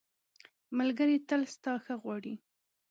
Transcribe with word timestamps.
ملګری 0.77 1.17
تل 1.27 1.41
ستا 1.53 1.73
ښه 1.83 1.95
غواړي. 2.01 2.35